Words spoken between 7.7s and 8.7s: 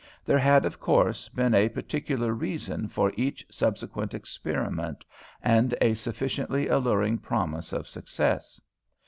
of success.